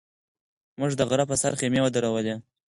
[0.79, 2.35] موږ د غره په سر خیمې ودرولې.